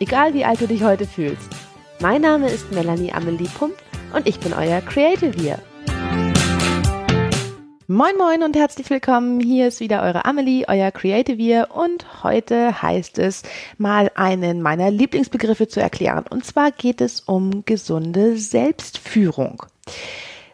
[0.00, 1.48] egal wie alt du dich heute fühlst.
[2.00, 3.74] Mein Name ist Melanie Amelie Pump
[4.14, 5.58] und ich bin euer Creative hier.
[7.88, 9.38] Moin moin und herzlich willkommen.
[9.40, 13.44] Hier ist wieder eure Amelie, euer Creative Year und heute heißt es
[13.78, 16.24] mal einen meiner Lieblingsbegriffe zu erklären.
[16.28, 19.62] Und zwar geht es um gesunde Selbstführung.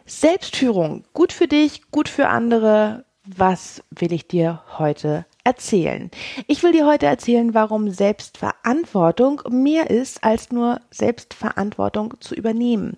[0.05, 3.03] Selbstführung, gut für dich, gut für andere.
[3.25, 6.09] Was will ich dir heute erzählen?
[6.47, 12.97] Ich will dir heute erzählen, warum Selbstverantwortung mehr ist, als nur Selbstverantwortung zu übernehmen.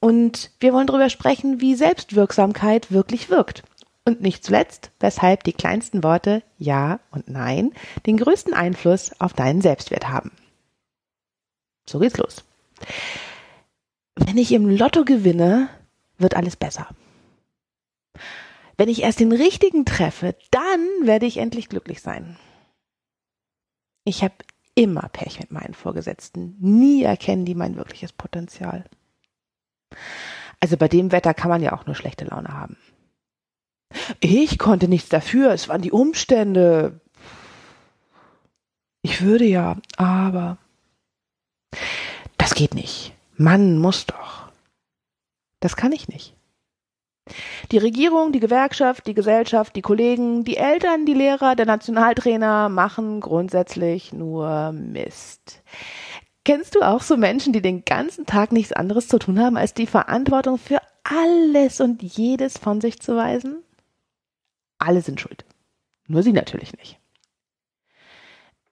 [0.00, 3.62] Und wir wollen darüber sprechen, wie Selbstwirksamkeit wirklich wirkt.
[4.04, 7.72] Und nicht zuletzt, weshalb die kleinsten Worte Ja und Nein
[8.06, 10.32] den größten Einfluss auf deinen Selbstwert haben.
[11.86, 12.44] So geht's los.
[14.16, 15.68] Wenn ich im Lotto gewinne,
[16.18, 16.88] wird alles besser.
[18.80, 22.38] Wenn ich erst den richtigen treffe, dann werde ich endlich glücklich sein.
[24.04, 24.32] Ich habe
[24.74, 26.56] immer Pech mit meinen Vorgesetzten.
[26.60, 28.86] Nie erkennen die mein wirkliches Potenzial.
[30.60, 32.78] Also bei dem Wetter kann man ja auch nur schlechte Laune haben.
[34.18, 37.02] Ich konnte nichts dafür, es waren die Umstände.
[39.02, 40.56] Ich würde ja, aber
[42.38, 43.12] das geht nicht.
[43.36, 44.50] Man muss doch.
[45.60, 46.34] Das kann ich nicht.
[47.72, 53.20] Die Regierung, die Gewerkschaft, die Gesellschaft, die Kollegen, die Eltern, die Lehrer, der Nationaltrainer machen
[53.20, 55.62] grundsätzlich nur Mist.
[56.44, 59.74] Kennst du auch so Menschen, die den ganzen Tag nichts anderes zu tun haben, als
[59.74, 63.62] die Verantwortung für alles und jedes von sich zu weisen?
[64.78, 65.44] Alle sind schuld.
[66.08, 66.98] Nur sie natürlich nicht.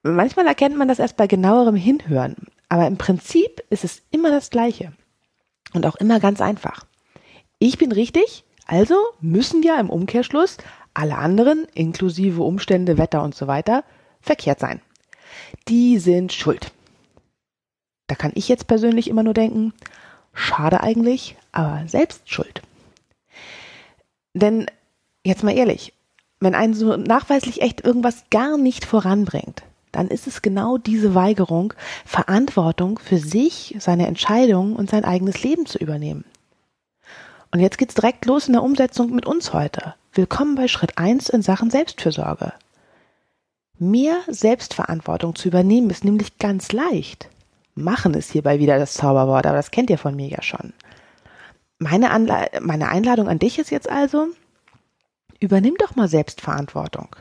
[0.01, 2.35] Manchmal erkennt man das erst bei genauerem Hinhören,
[2.69, 4.93] aber im Prinzip ist es immer das Gleiche.
[5.73, 6.85] Und auch immer ganz einfach.
[7.59, 10.57] Ich bin richtig, also müssen ja im Umkehrschluss
[10.93, 13.83] alle anderen, inklusive Umstände, Wetter und so weiter,
[14.21, 14.79] verkehrt sein.
[15.67, 16.71] Die sind schuld.
[18.05, 19.73] Da kann ich jetzt persönlich immer nur denken,
[20.33, 22.61] schade eigentlich, aber selbst schuld.
[24.35, 24.67] Denn
[25.25, 25.93] jetzt mal ehrlich,
[26.39, 31.73] wenn einen so nachweislich echt irgendwas gar nicht voranbringt, dann ist es genau diese Weigerung,
[32.05, 36.23] Verantwortung für sich, seine Entscheidungen und sein eigenes Leben zu übernehmen.
[37.51, 39.95] Und jetzt geht's direkt los in der Umsetzung mit uns heute.
[40.13, 42.53] Willkommen bei Schritt eins in Sachen Selbstfürsorge.
[43.79, 47.27] Mehr Selbstverantwortung zu übernehmen ist nämlich ganz leicht.
[47.73, 50.73] Machen ist hierbei wieder das Zauberwort, aber das kennt ihr von mir ja schon.
[51.79, 54.27] Meine, Anle meine Einladung an dich ist jetzt also,
[55.39, 57.15] übernimm doch mal Selbstverantwortung.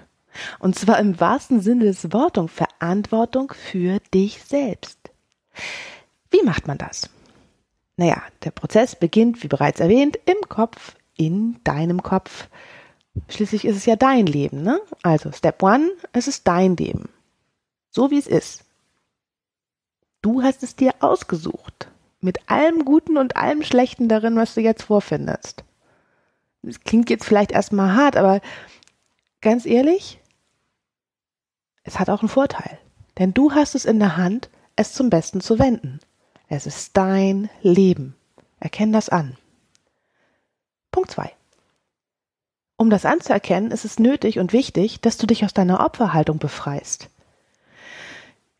[0.59, 4.99] Und zwar im wahrsten Sinne des Wortes Verantwortung für dich selbst.
[6.31, 7.09] Wie macht man das?
[7.99, 12.49] Naja, der Prozess beginnt, wie bereits erwähnt, im Kopf, in deinem Kopf.
[13.29, 14.81] Schließlich ist es ja dein Leben, ne?
[15.03, 17.09] Also Step One, es ist dein Leben.
[17.91, 18.65] So wie es ist.
[20.23, 21.89] Du hast es dir ausgesucht.
[22.21, 25.65] Mit allem Guten und allem Schlechten darin, was du jetzt vorfindest.
[26.63, 28.41] Das klingt jetzt vielleicht erstmal hart, aber
[29.41, 30.21] ganz ehrlich,
[31.83, 32.79] es hat auch einen Vorteil.
[33.19, 35.99] Denn du hast es in der Hand, es zum Besten zu wenden.
[36.49, 38.17] Es ist dein Leben.
[38.59, 39.37] Erkenn das an.
[40.91, 41.33] Punkt zwei.
[42.77, 47.11] Um das anzuerkennen, ist es nötig und wichtig, dass du dich aus deiner Opferhaltung befreist.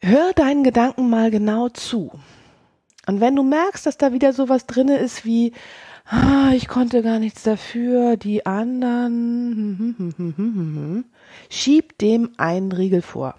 [0.01, 2.13] Hör deinen Gedanken mal genau zu.
[3.07, 5.53] Und wenn du merkst, dass da wieder sowas drinne ist wie,
[6.05, 8.95] ah, ich konnte gar nichts dafür, die anderen,
[11.49, 13.35] schieb dem einen Riegel vor.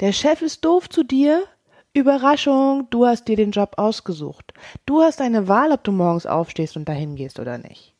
[0.00, 1.44] Der Chef ist doof zu dir.
[1.92, 4.54] Überraschung, du hast dir den Job ausgesucht.
[4.86, 7.94] Du hast eine Wahl, ob du morgens aufstehst und dahin gehst oder nicht.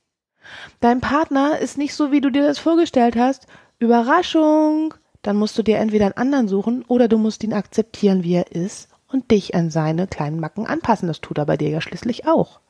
[0.80, 3.46] Dein Partner ist nicht so, wie du dir das vorgestellt hast.
[3.78, 8.34] Überraschung, dann musst du dir entweder einen anderen suchen oder du musst ihn akzeptieren, wie
[8.34, 11.08] er ist und dich an seine kleinen Macken anpassen.
[11.08, 12.60] Das tut er bei dir ja schließlich auch.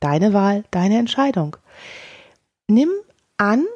[0.00, 1.56] Deine Wahl, deine Entscheidung.
[2.66, 2.90] Nimm
[3.36, 3.66] an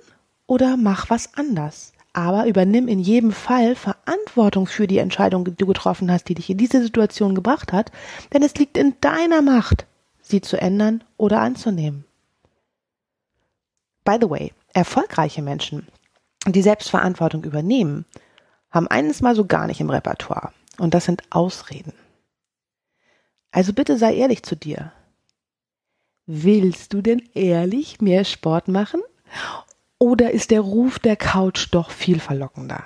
[0.47, 1.93] oder mach was anders.
[2.17, 6.49] Aber übernimm in jedem Fall Verantwortung für die Entscheidung, die du getroffen hast, die dich
[6.49, 7.93] in diese Situation gebracht hat,
[8.33, 9.85] denn es liegt in deiner Macht,
[10.23, 12.07] sie zu ändern oder anzunehmen.
[14.03, 15.89] By the way, erfolgreiche Menschen
[16.47, 18.07] die Selbstverantwortung übernehmen,
[18.71, 20.53] haben eines mal so gar nicht im Repertoire.
[20.79, 21.93] Und das sind Ausreden.
[23.51, 24.91] Also bitte sei ehrlich zu dir.
[26.25, 29.03] Willst du denn ehrlich mehr Sport machen?
[29.99, 32.85] Oder ist der Ruf der Couch doch viel verlockender?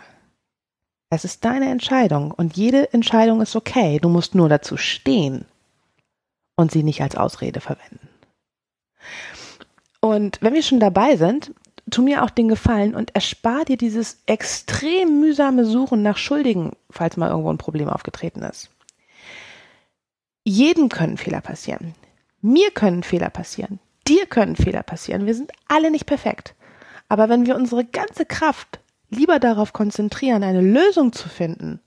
[1.10, 3.98] Es ist deine Entscheidung und jede Entscheidung ist okay.
[3.98, 5.44] Du musst nur dazu stehen
[6.56, 8.08] und sie nicht als Ausrede verwenden.
[10.00, 11.52] Und wenn wir schon dabei sind,
[11.90, 17.16] tu mir auch den Gefallen und erspar dir dieses extrem mühsame Suchen nach Schuldigen, falls
[17.16, 18.70] mal irgendwo ein Problem aufgetreten ist.
[20.44, 21.94] Jedem können Fehler passieren.
[22.40, 23.80] Mir können Fehler passieren.
[24.06, 25.26] Dir können Fehler passieren.
[25.26, 26.54] Wir sind alle nicht perfekt.
[27.10, 28.78] Aber wenn wir unsere ganze Kraft
[29.10, 31.80] lieber darauf konzentrieren, eine Lösung zu finden,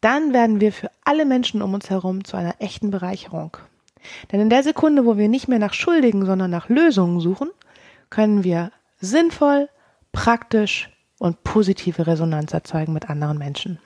[0.00, 3.56] dann werden wir für alle Menschen um uns herum zu einer echten Bereicherung.
[4.30, 7.50] Denn in der Sekunde, wo wir nicht mehr nach Schuldigen, sondern nach Lösungen suchen,
[8.10, 8.70] können wir
[9.00, 9.68] sinnvoll,
[10.12, 13.80] praktisch und positive Resonanz erzeugen mit anderen Menschen.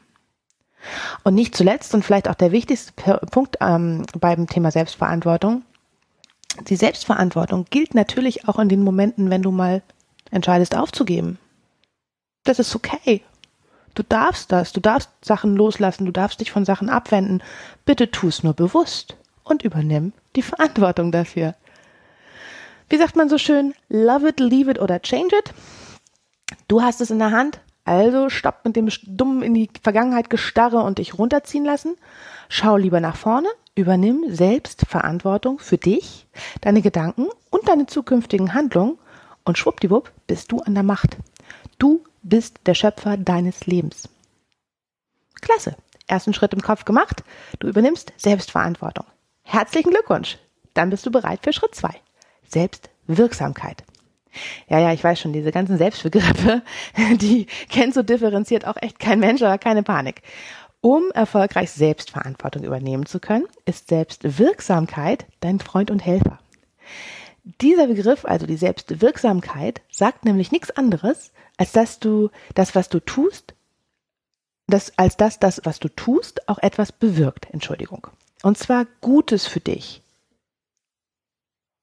[1.24, 2.92] Und nicht zuletzt und vielleicht auch der wichtigste
[3.30, 5.62] Punkt ähm, beim Thema Selbstverantwortung.
[6.68, 9.82] Die Selbstverantwortung gilt natürlich auch in den Momenten, wenn du mal
[10.30, 11.38] entscheidest aufzugeben.
[12.44, 13.22] Das ist okay.
[13.94, 17.42] Du darfst das, du darfst Sachen loslassen, du darfst dich von Sachen abwenden.
[17.84, 21.54] Bitte tu es nur bewusst und übernimm die Verantwortung dafür.
[22.88, 25.52] Wie sagt man so schön, love it, leave it oder change it?
[26.68, 30.78] Du hast es in der Hand, also stopp mit dem dummen in die Vergangenheit gestarre
[30.78, 31.96] und dich runterziehen lassen.
[32.48, 36.26] Schau lieber nach vorne, übernimm selbst Verantwortung für dich,
[36.60, 38.98] deine Gedanken und deine zukünftigen Handlungen
[39.48, 41.16] und schwuppdiwupp bist du an der Macht.
[41.78, 44.08] Du bist der Schöpfer deines Lebens.
[45.40, 45.76] Klasse.
[46.06, 47.22] Ersten Schritt im Kopf gemacht.
[47.58, 49.06] Du übernimmst Selbstverantwortung.
[49.42, 50.38] Herzlichen Glückwunsch.
[50.74, 51.94] Dann bist du bereit für Schritt zwei.
[52.46, 53.84] Selbstwirksamkeit.
[54.68, 56.62] Ja, ja, ich weiß schon, diese ganzen Selbstbegriffe,
[57.16, 60.22] die kennt so differenziert auch echt kein Mensch, aber keine Panik.
[60.80, 66.38] Um erfolgreich Selbstverantwortung übernehmen zu können, ist Selbstwirksamkeit dein Freund und Helfer.
[67.60, 73.00] Dieser Begriff, also die Selbstwirksamkeit, sagt nämlich nichts anderes, als dass du das, was du
[73.00, 73.54] tust,
[74.66, 77.48] das, als dass das, was du tust, auch etwas bewirkt.
[77.50, 78.06] Entschuldigung.
[78.42, 80.02] Und zwar Gutes für dich.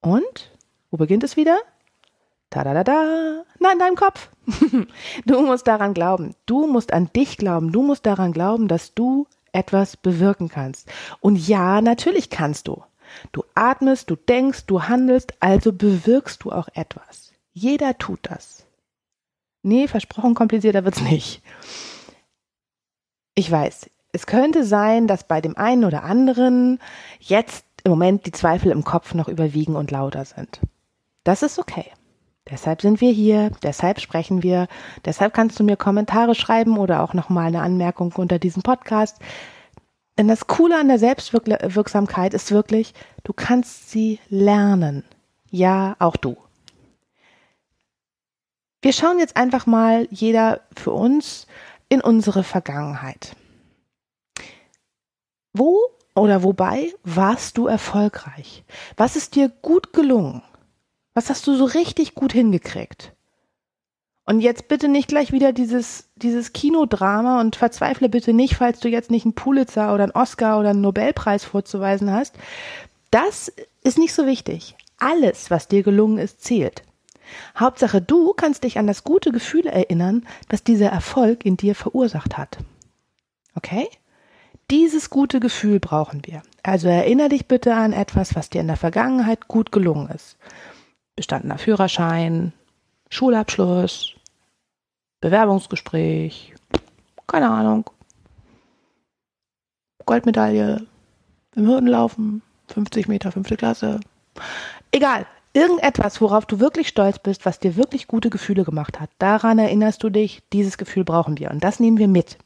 [0.01, 0.51] Und?
[0.91, 1.57] Wo beginnt es wieder?
[2.51, 3.43] Da da da da.
[3.59, 4.29] Nein, in deinem Kopf.
[5.25, 6.35] du musst daran glauben.
[6.45, 7.71] Du musst an dich glauben.
[7.71, 10.87] Du musst daran glauben, dass du etwas bewirken kannst.
[11.21, 12.83] Und ja, natürlich kannst du.
[13.31, 17.33] Du atmest, du denkst, du handelst, also bewirkst du auch etwas.
[17.53, 18.65] Jeder tut das.
[19.63, 21.41] Nee, versprochen, komplizierter wird's nicht.
[23.33, 26.79] Ich weiß, es könnte sein, dass bei dem einen oder anderen
[27.19, 30.61] jetzt im Moment die Zweifel im Kopf noch überwiegen und lauter sind.
[31.23, 31.85] Das ist okay.
[32.49, 34.67] Deshalb sind wir hier, deshalb sprechen wir,
[35.03, 39.17] deshalb kannst du mir Kommentare schreiben oder auch nochmal eine Anmerkung unter diesem Podcast.
[40.17, 45.03] Denn das Coole an der Selbstwirksamkeit ist wirklich, du kannst sie lernen.
[45.51, 46.37] Ja, auch du.
[48.81, 51.47] Wir schauen jetzt einfach mal jeder für uns
[51.89, 53.35] in unsere Vergangenheit.
[55.53, 55.79] Wo
[56.13, 58.63] oder wobei warst du erfolgreich?
[58.95, 60.43] Was ist dir gut gelungen?
[61.13, 63.14] Was hast du so richtig gut hingekriegt?
[64.25, 68.89] Und jetzt bitte nicht gleich wieder dieses, dieses Kinodrama und verzweifle bitte nicht, falls du
[68.89, 72.35] jetzt nicht einen Pulitzer oder einen Oscar oder einen Nobelpreis vorzuweisen hast.
[73.11, 73.51] Das
[73.83, 74.75] ist nicht so wichtig.
[74.97, 76.83] Alles, was dir gelungen ist, zählt.
[77.57, 82.37] Hauptsache, du kannst dich an das gute Gefühl erinnern, das dieser Erfolg in dir verursacht
[82.37, 82.57] hat.
[83.55, 83.87] Okay?
[84.71, 86.41] Dieses gute Gefühl brauchen wir.
[86.63, 90.37] Also erinnere dich bitte an etwas, was dir in der Vergangenheit gut gelungen ist.
[91.15, 92.53] Bestandener Führerschein,
[93.09, 94.15] Schulabschluss,
[95.21, 96.53] Bewerbungsgespräch,
[97.27, 97.89] keine Ahnung,
[100.05, 100.85] Goldmedaille
[101.55, 103.99] im Hürdenlaufen, 50 Meter, fünfte Klasse.
[104.91, 109.09] Egal, Irgendetwas, worauf du wirklich stolz bist, was dir wirklich gute Gefühle gemacht hat.
[109.19, 111.49] Daran erinnerst du dich, dieses Gefühl brauchen wir.
[111.49, 112.37] Und das nehmen wir mit.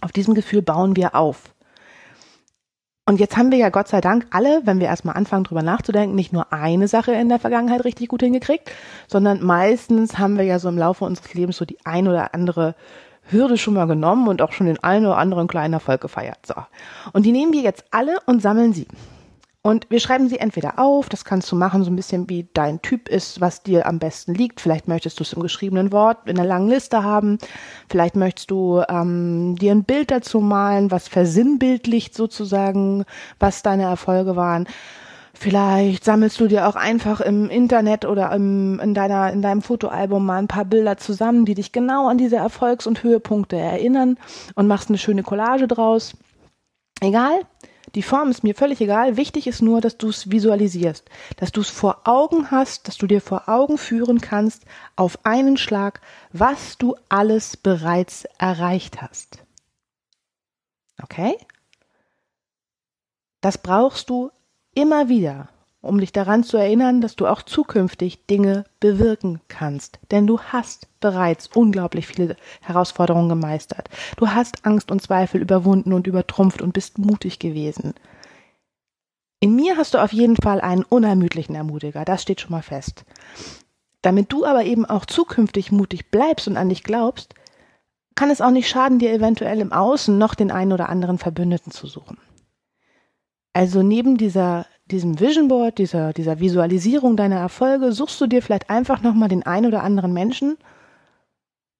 [0.00, 1.54] Auf diesem Gefühl bauen wir auf.
[3.10, 6.14] Und jetzt haben wir ja Gott sei Dank alle, wenn wir erstmal anfangen drüber nachzudenken,
[6.14, 8.70] nicht nur eine Sache in der Vergangenheit richtig gut hingekriegt,
[9.08, 12.76] sondern meistens haben wir ja so im Laufe unseres Lebens so die ein oder andere
[13.28, 16.38] Hürde schon mal genommen und auch schon den einen oder anderen kleinen Erfolg gefeiert.
[16.46, 16.54] So.
[17.12, 18.86] Und die nehmen wir jetzt alle und sammeln sie.
[19.62, 22.80] Und wir schreiben sie entweder auf, das kannst du machen, so ein bisschen wie dein
[22.80, 24.58] Typ ist, was dir am besten liegt.
[24.58, 27.36] Vielleicht möchtest du es im geschriebenen Wort in einer langen Liste haben.
[27.90, 33.04] Vielleicht möchtest du ähm, dir ein Bild dazu malen, was versinnbildlicht sozusagen,
[33.38, 34.66] was deine Erfolge waren.
[35.34, 40.24] Vielleicht sammelst du dir auch einfach im Internet oder im, in, deiner, in deinem Fotoalbum
[40.24, 44.16] mal ein paar Bilder zusammen, die dich genau an diese Erfolgs- und Höhepunkte erinnern
[44.54, 46.16] und machst eine schöne Collage draus.
[47.02, 47.40] Egal,
[47.94, 49.16] Die Form ist mir völlig egal.
[49.16, 53.06] Wichtig ist nur, dass du es visualisierst, dass du es vor Augen hast, dass du
[53.06, 54.64] dir vor Augen führen kannst,
[54.96, 56.00] auf einen Schlag,
[56.32, 59.38] was du alles bereits erreicht hast.
[61.02, 61.36] Okay?
[63.40, 64.30] Das brauchst du
[64.74, 65.48] immer wieder,
[65.82, 69.98] um dich daran zu erinnern, dass du auch zukünftig Dinge bewirken kannst.
[70.10, 73.88] Denn du hast bereits unglaublich viele Herausforderungen gemeistert.
[74.16, 77.94] Du hast Angst und Zweifel überwunden und übertrumpft und bist mutig gewesen.
[79.40, 83.04] In mir hast du auf jeden Fall einen unermüdlichen Ermutiger, das steht schon mal fest.
[84.02, 87.34] Damit du aber eben auch zukünftig mutig bleibst und an dich glaubst,
[88.14, 91.72] kann es auch nicht schaden, dir eventuell im Außen noch den einen oder anderen Verbündeten
[91.72, 92.18] zu suchen.
[93.54, 98.70] Also neben dieser, diesem Vision Board, dieser, dieser Visualisierung deiner Erfolge, suchst du dir vielleicht
[98.70, 100.58] einfach nochmal den einen oder anderen Menschen,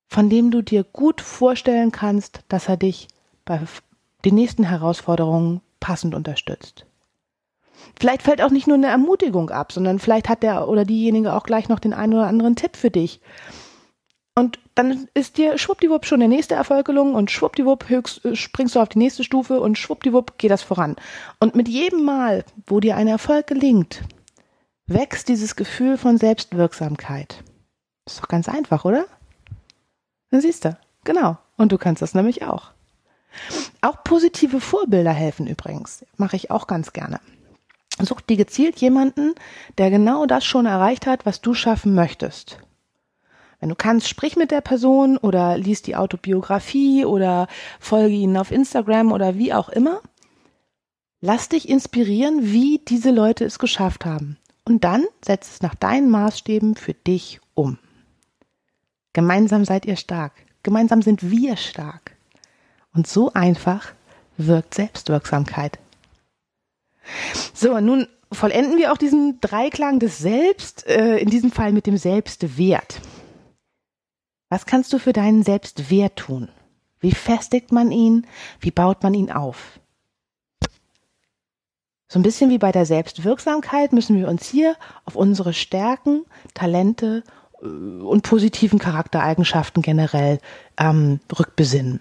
[0.09, 3.09] von dem du dir gut vorstellen kannst, dass er dich
[3.45, 3.61] bei
[4.25, 6.87] den nächsten Herausforderungen passend unterstützt.
[7.99, 11.45] Vielleicht fällt auch nicht nur eine Ermutigung ab, sondern vielleicht hat der oder diejenige auch
[11.45, 13.21] gleich noch den einen oder anderen Tipp für dich,
[14.41, 18.75] und dann ist dir schwuppdiwupp schon der nächste Erfolg gelungen und schwuppdiwupp höchst, äh, springst
[18.75, 20.97] du auf die nächste Stufe und schwuppdiwupp geht das voran.
[21.39, 24.03] Und mit jedem Mal, wo dir ein Erfolg gelingt,
[24.87, 27.45] wächst dieses Gefühl von Selbstwirksamkeit.
[28.07, 29.05] Ist doch ganz einfach, oder?
[30.31, 31.39] Dann siehst du, genau.
[31.57, 32.71] Und du kannst das nämlich auch.
[33.83, 36.05] Auch positive Vorbilder helfen übrigens.
[36.17, 37.21] Mache ich auch ganz gerne.
[38.01, 39.35] Such dir gezielt jemanden,
[39.79, 42.59] der genau das schon erreicht hat, was du schaffen möchtest.
[43.61, 47.47] Wenn du kannst, sprich mit der Person oder liest die Autobiografie oder
[47.79, 50.01] folge ihnen auf Instagram oder wie auch immer.
[51.21, 54.39] Lass dich inspirieren, wie diese Leute es geschafft haben.
[54.65, 57.79] Und dann setz es nach deinen Maßstäben für dich um.
[59.13, 60.33] Gemeinsam seid ihr stark.
[60.63, 62.17] Gemeinsam sind wir stark.
[62.95, 63.93] Und so einfach
[64.39, 65.79] wirkt Selbstwirksamkeit.
[67.53, 71.97] So, nun vollenden wir auch diesen Dreiklang des Selbst, äh, in diesem Fall mit dem
[71.97, 73.01] Selbstwert.
[74.51, 76.49] Was kannst du für deinen Selbstwert tun?
[76.99, 78.27] Wie festigt man ihn?
[78.59, 79.81] Wie baut man ihn auf?
[82.09, 87.23] So ein bisschen wie bei der Selbstwirksamkeit müssen wir uns hier auf unsere Stärken, Talente
[87.63, 90.41] äh, und positiven Charaktereigenschaften generell
[90.77, 92.01] ähm, rückbesinnen.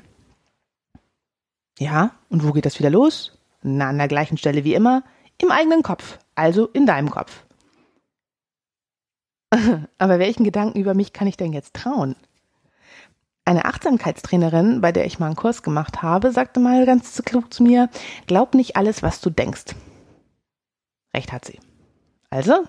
[1.78, 3.38] Ja, und wo geht das wieder los?
[3.62, 5.04] Na, an der gleichen Stelle wie immer,
[5.38, 7.46] im eigenen Kopf, also in deinem Kopf.
[10.00, 12.16] Aber welchen Gedanken über mich kann ich denn jetzt trauen?
[13.50, 17.64] Eine Achtsamkeitstrainerin, bei der ich mal einen Kurs gemacht habe, sagte mal ganz klug zu
[17.64, 17.90] mir,
[18.28, 19.74] glaub nicht alles, was du denkst.
[21.16, 21.60] Recht hat sie.
[22.30, 22.66] Also,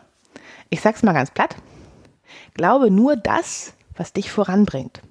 [0.70, 1.54] ich sag's mal ganz platt.
[2.54, 5.02] Glaube nur das, was dich voranbringt.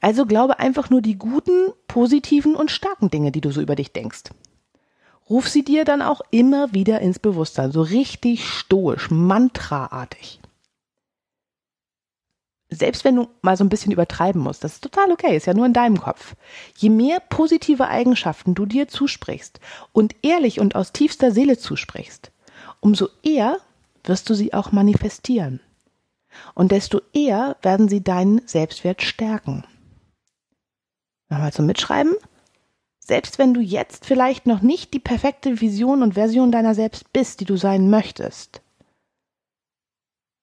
[0.00, 3.92] Also glaube einfach nur die guten, positiven und starken Dinge, die du so über dich
[3.92, 4.30] denkst.
[5.28, 10.40] Ruf sie dir dann auch immer wieder ins Bewusstsein, so richtig stoisch, mantraartig
[12.70, 15.54] selbst wenn du mal so ein bisschen übertreiben musst, das ist total okay, ist ja
[15.54, 16.36] nur in deinem Kopf.
[16.76, 19.60] Je mehr positive Eigenschaften du dir zusprichst
[19.92, 22.30] und ehrlich und aus tiefster Seele zusprichst,
[22.80, 23.58] umso eher
[24.04, 25.60] wirst du sie auch manifestieren.
[26.54, 29.64] Und desto eher werden sie deinen Selbstwert stärken.
[31.30, 32.14] Nochmal zum Mitschreiben.
[33.00, 37.40] Selbst wenn du jetzt vielleicht noch nicht die perfekte Vision und Version deiner selbst bist,
[37.40, 38.60] die du sein möchtest,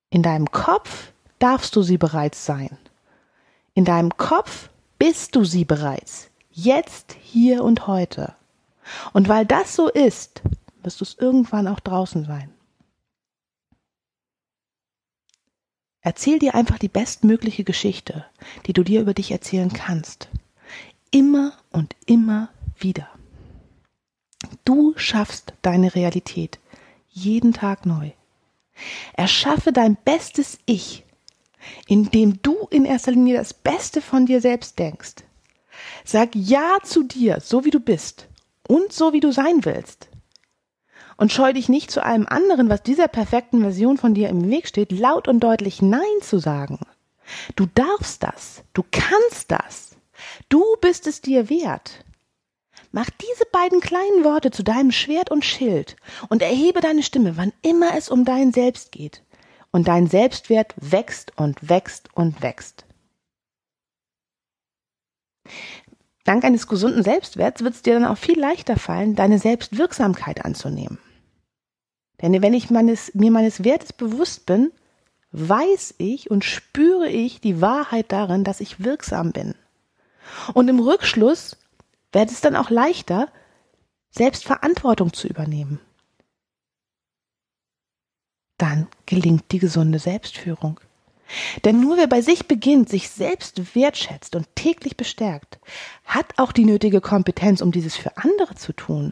[0.10, 1.14] in deinem Kopf
[1.46, 2.76] darfst du sie bereits sein.
[3.76, 6.32] In deinem Kopf bist du sie bereits.
[6.50, 8.34] Jetzt, hier und heute.
[9.14, 10.42] Und weil das so ist,
[10.82, 12.52] wirst du es irgendwann auch draußen sein.
[16.02, 18.26] Erzähl dir einfach die bestmögliche Geschichte,
[18.66, 20.30] die du dir über dich erzählen kannst.
[21.12, 22.50] Immer und immer
[22.80, 23.08] wieder.
[24.64, 26.58] Du schaffst deine Realität
[27.10, 28.14] jeden Tag neu.
[29.14, 31.05] Erschaffe dein bestes Ich
[31.88, 35.16] indem du in erster Linie das Beste von dir selbst denkst.
[36.04, 38.28] Sag Ja zu dir, so wie du bist
[38.68, 40.10] und so wie du sein willst.
[41.18, 44.68] Und scheu dich nicht zu allem anderen, was dieser perfekten Version von dir im Weg
[44.68, 46.80] steht, laut und deutlich Nein zu sagen.
[47.56, 49.96] Du darfst das, du kannst das,
[50.50, 52.04] du bist es dir wert.
[52.92, 55.96] Mach diese beiden kleinen Worte zu deinem Schwert und Schild
[56.30, 59.25] und erhebe deine Stimme, wann immer es um dein Selbst geht
[59.76, 62.86] und dein Selbstwert wächst und wächst und wächst.
[66.24, 70.98] Dank eines gesunden Selbstwerts wird es dir dann auch viel leichter fallen, deine Selbstwirksamkeit anzunehmen.
[72.22, 74.72] Denn wenn ich meines, mir meines Wertes bewusst bin,
[75.34, 79.56] weiß ich und spüre ich die Wahrheit darin, dass ich wirksam bin.
[80.54, 81.58] Und im Rückschluss
[82.14, 83.28] wird es dann auch leichter,
[84.10, 85.82] Selbstverantwortung zu übernehmen.
[88.58, 90.80] Dann gelingt die gesunde Selbstführung.
[91.64, 95.60] Denn nur wer bei sich beginnt, sich selbst wertschätzt und täglich bestärkt,
[96.06, 99.12] hat auch die nötige Kompetenz, um dieses für andere zu tun.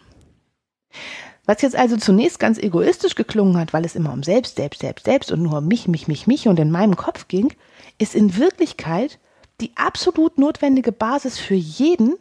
[1.46, 5.06] Was jetzt also zunächst ganz egoistisch geklungen hat, weil es immer um selbst, selbst, selbst,
[5.06, 7.54] selbst und nur um mich, mich, mich, mich und in meinem Kopf ging,
[7.98, 9.20] ist in Wirklichkeit
[9.60, 12.16] die absolut notwendige Basis für jeden,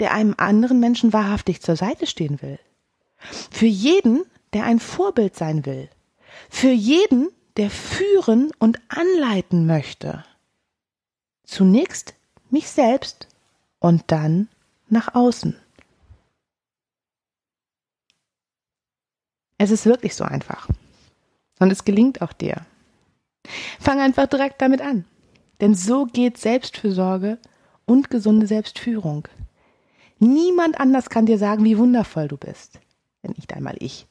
[0.00, 2.58] der einem anderen Menschen wahrhaftig zur Seite stehen will.
[3.50, 4.22] Für jeden,
[4.52, 5.88] der ein Vorbild sein will.
[6.48, 10.24] Für jeden, der führen und anleiten möchte.
[11.44, 12.14] Zunächst
[12.50, 13.28] mich selbst
[13.78, 14.48] und dann
[14.88, 15.56] nach außen.
[19.58, 20.68] Es ist wirklich so einfach.
[21.58, 22.64] Und es gelingt auch dir.
[23.80, 25.04] Fang einfach direkt damit an.
[25.60, 27.38] Denn so geht Selbstfürsorge
[27.84, 29.26] und gesunde Selbstführung.
[30.20, 32.78] Niemand anders kann dir sagen, wie wundervoll du bist.
[33.22, 34.06] Wenn nicht einmal ich.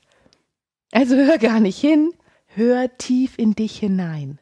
[0.92, 2.14] Also hör gar nicht hin,
[2.58, 4.40] hör tief in dich hinein.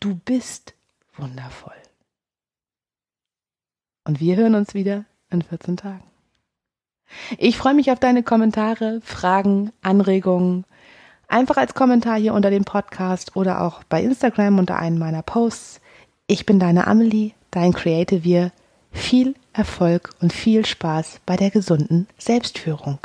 [0.00, 0.74] Du bist
[1.16, 1.74] wundervoll.
[4.04, 6.04] Und wir hören uns wieder in 14 Tagen.
[7.36, 10.64] Ich freue mich auf deine Kommentare, Fragen, Anregungen.
[11.26, 15.80] Einfach als Kommentar hier unter dem Podcast oder auch bei Instagram unter einem meiner Posts.
[16.26, 18.52] Ich bin deine Amelie, dein Creative Wir.
[18.92, 22.98] Viel Erfolg und viel Spaß bei der gesunden Selbstführung.